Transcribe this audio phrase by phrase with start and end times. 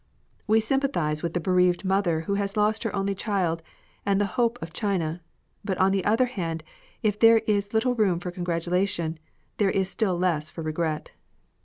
[0.47, 3.61] We sympathise with the bereaved mother who has lost her only child
[4.03, 5.21] and the hope of China;
[5.63, 6.63] but on the other hand
[7.03, 9.19] if there i^ little room for cougratulation,
[9.57, 11.11] there is still less for regret.